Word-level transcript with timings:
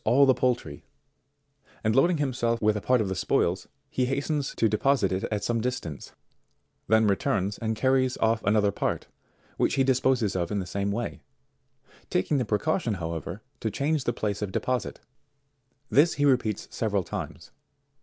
all 0.03 0.25
the 0.25 0.33
poultry, 0.33 0.83
and 1.83 1.95
loading 1.95 2.17
himself 2.17 2.59
with 2.59 2.75
a 2.75 2.81
part 2.81 2.99
of 3.01 3.07
the 3.07 3.13
spoils, 3.13 3.67
he 3.91 4.07
hastens 4.07 4.55
to 4.55 4.67
deposite 4.67 5.11
it 5.11 5.23
at 5.25 5.43
some 5.43 5.61
distance, 5.61 6.11
then 6.87 7.05
returns, 7.05 7.59
and 7.59 7.75
carries 7.75 8.17
off 8.17 8.43
another 8.43 8.71
part, 8.71 9.05
which 9.57 9.75
he 9.75 9.83
disposes 9.83 10.35
of 10.35 10.49
in 10.49 10.57
the 10.57 10.65
same 10.65 10.91
way, 10.91 11.21
taking 12.09 12.37
the 12.39 12.45
precaution 12.45 12.95
however 12.95 13.43
to 13.59 13.69
change 13.69 14.05
the 14.05 14.11
place 14.11 14.41
of 14.41 14.51
deposite. 14.51 14.99
This 15.91 16.15
he 16.15 16.25
repeats 16.25 16.67
several 16.71 17.03
times. 17.03 17.51